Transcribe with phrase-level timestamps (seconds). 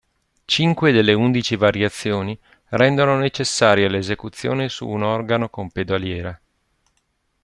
[0.45, 2.35] Cinque delle undici variazioni
[2.69, 6.41] rendono necessaria l'esecuzione su un organo con pedaliera.